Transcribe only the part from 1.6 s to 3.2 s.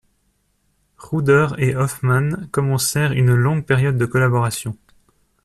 Hoffman commencèrent